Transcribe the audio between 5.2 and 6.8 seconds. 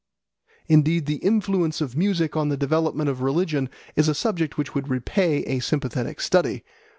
a sympathetic study.